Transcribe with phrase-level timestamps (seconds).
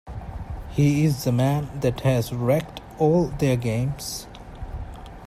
[0.71, 4.25] He is the man that has wrecked all their games.